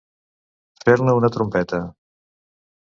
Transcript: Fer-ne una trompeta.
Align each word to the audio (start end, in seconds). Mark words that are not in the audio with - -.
Fer-ne 0.85 1.15
una 1.19 1.31
trompeta. 1.37 1.85